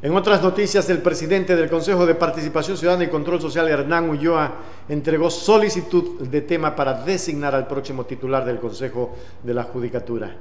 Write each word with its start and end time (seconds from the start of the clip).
En 0.00 0.14
otras 0.14 0.40
noticias, 0.44 0.88
el 0.90 1.02
presidente 1.02 1.56
del 1.56 1.68
Consejo 1.68 2.06
de 2.06 2.14
Participación 2.14 2.76
Ciudadana 2.76 3.02
y 3.02 3.08
Control 3.08 3.40
Social, 3.40 3.66
Hernán 3.68 4.08
Ulloa, 4.08 4.52
entregó 4.88 5.28
solicitud 5.28 6.20
de 6.20 6.40
tema 6.42 6.76
para 6.76 7.02
designar 7.02 7.52
al 7.56 7.66
próximo 7.66 8.06
titular 8.06 8.44
del 8.44 8.60
Consejo 8.60 9.16
de 9.42 9.54
la 9.54 9.64
Judicatura. 9.64 10.36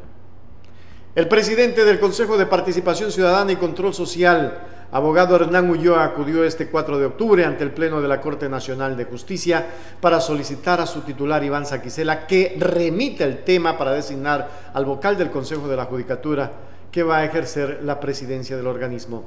El 1.16 1.28
presidente 1.28 1.86
del 1.86 2.00
Consejo 2.00 2.38
de 2.38 2.46
Participación 2.46 3.12
Ciudadana 3.12 3.52
y 3.52 3.56
Control 3.56 3.96
Social, 3.96 4.60
abogado 4.92 5.36
Hernán 5.36 5.72
Ulloa, 5.72 6.04
acudió 6.04 6.44
este 6.44 6.70
4 6.70 7.00
de 7.00 7.08
octubre 7.08 7.44
ante 7.44 7.64
el 7.64 7.72
Pleno 7.72 8.00
de 8.00 8.08
la 8.08 8.22
Corte 8.22 8.48
Nacional 8.48 8.96
de 8.96 9.06
Justicia 9.06 9.66
para 10.00 10.22
solicitar 10.22 10.80
a 10.82 10.86
su 10.86 11.02
titular 11.02 11.44
Iván 11.44 11.66
Saquicela 11.66 12.28
que 12.28 12.58
remita 12.60 13.24
el 13.24 13.44
tema 13.44 13.76
para 13.76 13.94
designar 13.94 14.70
al 14.76 14.86
vocal 14.86 15.18
del 15.18 15.32
Consejo 15.32 15.68
de 15.68 15.78
la 15.78 15.86
Judicatura 15.86 16.52
que 16.92 17.04
va 17.04 17.18
a 17.18 17.26
ejercer 17.26 17.82
la 17.84 18.00
presidencia 18.00 18.58
del 18.58 18.68
organismo. 18.68 19.26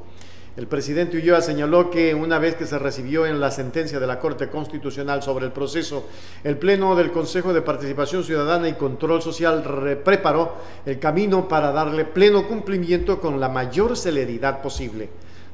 El 0.56 0.66
presidente 0.66 1.16
Ulloa 1.16 1.42
señaló 1.42 1.90
que 1.90 2.12
una 2.12 2.40
vez 2.40 2.56
que 2.56 2.66
se 2.66 2.78
recibió 2.78 3.24
en 3.24 3.38
la 3.38 3.52
sentencia 3.52 4.00
de 4.00 4.06
la 4.06 4.18
Corte 4.18 4.48
Constitucional 4.48 5.22
sobre 5.22 5.46
el 5.46 5.52
proceso, 5.52 6.06
el 6.42 6.58
Pleno 6.58 6.96
del 6.96 7.12
Consejo 7.12 7.52
de 7.52 7.62
Participación 7.62 8.24
Ciudadana 8.24 8.68
y 8.68 8.74
Control 8.74 9.22
Social 9.22 9.62
preparó 10.04 10.56
el 10.84 10.98
camino 10.98 11.46
para 11.46 11.70
darle 11.70 12.04
pleno 12.04 12.48
cumplimiento 12.48 13.20
con 13.20 13.38
la 13.38 13.48
mayor 13.48 13.96
celeridad 13.96 14.60
posible. 14.60 15.08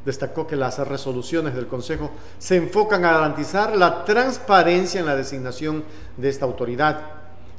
Destacó 0.06 0.46
que 0.46 0.56
las 0.56 0.78
resoluciones 0.78 1.54
del 1.54 1.66
Consejo 1.66 2.10
se 2.38 2.56
enfocan 2.56 3.04
a 3.04 3.12
garantizar 3.12 3.76
la 3.76 4.04
transparencia 4.04 5.00
en 5.00 5.06
la 5.06 5.16
designación 5.16 5.84
de 6.16 6.30
esta 6.30 6.46
autoridad. 6.46 7.00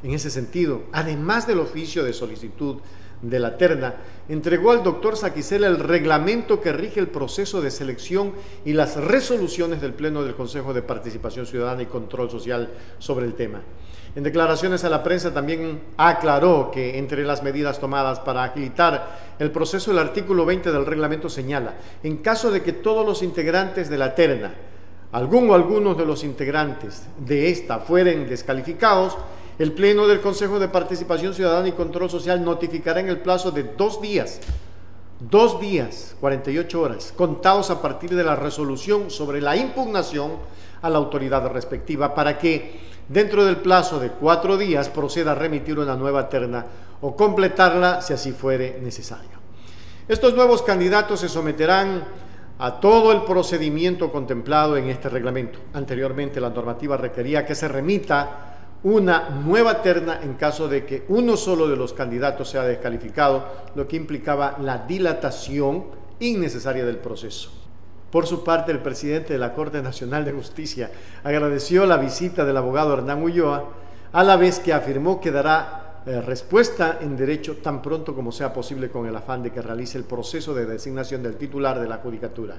En 0.02 0.11
ese 0.11 0.31
sentido, 0.31 0.84
además 0.91 1.45
del 1.45 1.59
oficio 1.59 2.03
de 2.03 2.14
solicitud 2.14 2.77
de 3.21 3.39
la 3.39 3.57
terna, 3.57 3.95
entregó 4.30 4.71
al 4.71 4.84
doctor 4.84 5.17
Saquicela 5.17 5.67
el 5.67 5.80
reglamento 5.80 6.62
que 6.62 6.71
rige 6.71 6.99
el 6.99 7.08
proceso 7.08 7.61
de 7.61 7.72
selección 7.72 8.33
y 8.66 8.73
las 8.73 8.95
resoluciones 8.95 9.81
del 9.81 9.94
Pleno 9.94 10.23
del 10.23 10.36
Consejo 10.36 10.73
de 10.73 10.81
Participación 10.81 11.45
Ciudadana 11.45 11.81
y 11.81 11.88
Control 11.88 12.30
Social 12.30 12.69
sobre 13.00 13.25
el 13.25 13.33
tema. 13.33 13.61
En 14.16 14.23
declaraciones 14.23 14.83
a 14.83 14.89
la 14.89 15.03
prensa 15.03 15.33
también 15.33 15.81
aclaró 15.95 16.72
que 16.72 16.97
entre 16.97 17.23
las 17.23 17.44
medidas 17.44 17.80
tomadas 17.80 18.19
para 18.19 18.44
agilitar 18.44 19.36
el 19.38 19.52
proceso 19.52 19.92
el 19.92 19.99
artículo 19.99 20.45
20 20.45 20.72
del 20.72 20.86
reglamento 20.86 21.30
señala, 21.30 21.75
en 22.02 22.17
caso 22.17 22.49
de 22.49 22.64
que 22.64 22.73
todos 22.73 23.05
los 23.05 23.22
integrantes 23.22 23.89
de 23.89 23.97
la 23.97 24.16
terna, 24.16 24.55
algún 25.11 25.49
o 25.49 25.53
algunos 25.53 25.97
de 25.97 26.05
los 26.05 26.23
integrantes 26.23 27.03
de 27.20 27.49
esta 27.49 27.80
fueren 27.80 28.27
descalificados, 28.27 29.16
el 29.59 29.73
Pleno 29.73 30.05
del 30.05 30.22
Consejo 30.22 30.59
de 30.59 30.67
Participación 30.67 31.33
Ciudadana 31.33 31.67
y 31.67 31.72
Control 31.72 32.09
Social 32.09 32.44
notificará 32.44 33.00
en 33.00 33.09
el 33.09 33.19
plazo 33.19 33.50
de 33.50 33.64
dos 33.64 33.99
días, 33.99 34.39
dos 35.19 35.59
días, 35.59 36.16
48 36.19 36.80
horas, 36.80 37.14
contados 37.16 37.72
a 37.72 37.81
partir 37.81 38.14
de 38.14 38.23
la 38.23 38.36
resolución 38.36 39.09
sobre 39.09 39.41
la 39.41 39.55
impugnación 39.55 40.33
a 40.83 40.89
la 40.91 40.99
autoridad 40.99 41.47
respectiva 41.52 42.14
para 42.14 42.38
que 42.38 42.80
dentro 43.09 43.45
del 43.45 43.58
plazo 43.58 43.99
de 43.99 44.11
cuatro 44.11 44.58
días 44.58 44.89
proceda 44.89 45.31
a 45.31 45.36
remitir 45.36 45.80
una 45.80 45.95
nueva 45.95 46.30
terna 46.30 46.66
o 47.02 47.16
completarla 47.16 48.02
si 48.02 48.14
así 48.14 48.33
fuere 48.33 48.80
necesario. 48.81 49.38
Estos 50.08 50.36
nuevos 50.36 50.61
candidatos 50.61 51.19
se 51.19 51.30
someterán 51.30 52.03
a 52.59 52.80
todo 52.80 53.11
el 53.11 53.23
procedimiento 53.23 54.11
contemplado 54.11 54.77
en 54.77 54.89
este 54.89 55.09
reglamento. 55.09 55.59
Anteriormente 55.73 56.39
la 56.39 56.49
normativa 56.49 56.95
requería 56.95 57.45
que 57.45 57.55
se 57.55 57.67
remita 57.67 58.56
una 58.88 59.27
nueva 59.30 59.81
terna 59.81 60.21
en 60.23 60.35
caso 60.35 60.69
de 60.69 60.85
que 60.85 61.03
uno 61.09 61.35
solo 61.35 61.67
de 61.67 61.75
los 61.75 61.91
candidatos 61.91 62.49
sea 62.49 62.63
descalificado, 62.63 63.45
lo 63.75 63.85
que 63.85 63.97
implicaba 63.97 64.55
la 64.61 64.85
dilatación 64.88 65.88
innecesaria 66.19 66.85
del 66.85 66.95
proceso. 66.95 67.52
Por 68.09 68.27
su 68.27 68.45
parte, 68.45 68.71
el 68.71 68.80
presidente 68.80 69.33
de 69.33 69.39
la 69.39 69.53
Corte 69.53 69.81
Nacional 69.81 70.23
de 70.23 70.31
Justicia 70.31 70.89
agradeció 71.25 71.86
la 71.86 71.97
visita 71.97 72.45
del 72.45 72.55
abogado 72.55 72.93
Hernán 72.93 73.21
Ulloa, 73.21 73.65
a 74.14 74.23
la 74.23 74.37
vez 74.37 74.59
que 74.59 74.71
afirmó 74.71 75.20
que 75.20 75.31
dará 75.31 76.03
eh, 76.05 76.21
respuesta 76.21 76.99
en 77.02 77.17
derecho 77.17 77.58
tan 77.58 77.81
pronto 77.81 78.15
como 78.15 78.31
sea 78.31 78.53
posible 78.53 78.89
con 78.89 79.05
el 79.05 79.15
afán 79.17 79.43
de 79.43 79.52
que 79.52 79.61
realice 79.61 79.97
el 79.97 80.05
proceso 80.05 80.53
de 80.53 80.65
designación 80.65 81.21
del 81.21 81.36
titular 81.36 81.77
de 81.77 81.89
la 81.89 81.97
judicatura. 81.97 82.55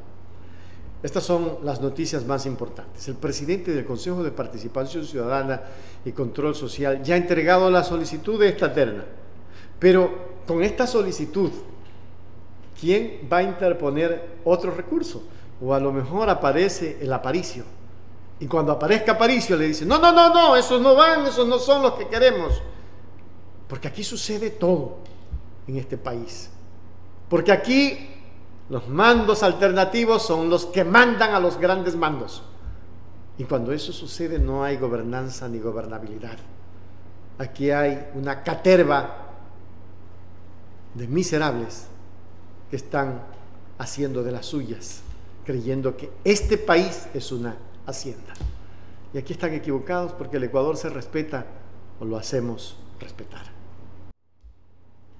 Estas 1.03 1.23
son 1.23 1.59
las 1.63 1.81
noticias 1.81 2.27
más 2.27 2.45
importantes. 2.47 3.07
El 3.07 3.15
presidente 3.15 3.73
del 3.73 3.85
Consejo 3.85 4.23
de 4.25 4.33
Participación 4.33 5.05
Ciudadana 5.05 5.63
y 6.05 6.11
Control 6.11 6.55
Social 6.55 7.03
ya 7.03 7.15
ha 7.15 7.19
entregado 7.19 7.71
la 7.71 7.85
solicitud 7.85 8.39
de 8.41 8.49
esta 8.49 8.73
terna, 8.73 9.05
pero 9.79 10.29
con 10.47 10.63
esta 10.63 10.87
solicitud, 10.87 11.51
¿quién 12.81 13.29
va 13.33 13.39
a 13.39 13.43
interponer 13.45 14.39
otro 14.45 14.73
recurso? 14.73 15.23
O 15.61 15.73
a 15.73 15.79
lo 15.79 15.93
mejor 15.93 16.29
aparece 16.31 16.99
el 17.01 17.13
Aparicio. 17.13 17.65
Y 18.41 18.47
cuando 18.47 18.73
aparezca 18.73 19.13
Aparicio 19.13 19.57
le 19.57 19.67
dice, 19.67 19.85
no, 19.85 19.99
no, 19.99 20.13
no, 20.13 20.33
no, 20.33 20.57
esos 20.57 20.81
no 20.81 20.95
van, 20.97 21.27
esos 21.27 21.47
no 21.47 21.59
son 21.59 21.83
los 21.83 21.93
que 21.93 22.09
queremos. 22.09 22.61
Porque 23.69 23.87
aquí 23.87 24.03
sucede 24.03 24.51
todo 24.51 24.99
en 25.67 25.77
este 25.77 25.97
país. 25.97 26.51
Porque 27.29 27.53
aquí 27.53 28.18
los 28.71 28.89
mandos 28.89 29.43
alternativos 29.43 30.23
son 30.23 30.51
los 30.51 30.67
que 30.67 30.85
mandan 30.85 31.35
a 31.35 31.41
los 31.41 31.59
grandes 31.59 31.97
mandos. 31.97 32.43
Y 33.39 33.45
cuando 33.45 33.73
eso 33.73 33.93
sucede 33.93 34.39
no 34.39 34.63
hay 34.65 34.77
gobernanza 34.77 35.49
ni 35.49 35.59
gobernabilidad. 35.59 36.37
Aquí 37.39 37.71
hay 37.71 38.09
una 38.15 38.43
caterva 38.43 39.29
de 40.95 41.07
miserables 41.07 41.87
que 42.69 42.77
están 42.77 43.23
haciendo 43.79 44.23
de 44.23 44.33
las 44.33 44.47
suyas, 44.47 45.01
creyendo 45.45 45.97
que 45.97 46.11
este 46.25 46.59
país 46.59 47.09
es 47.15 47.33
una 47.33 47.57
hacienda. 47.87 48.35
Y 49.15 49.19
aquí 49.19 49.33
están 49.33 49.55
equivocados 49.55 50.13
porque 50.13 50.37
el 50.37 50.45
Ecuador 50.45 50.77
se 50.77 50.91
respeta 50.91 51.47
o 52.01 52.05
lo 52.05 52.17
hacemos 52.19 52.77
respetar. 53.01 53.58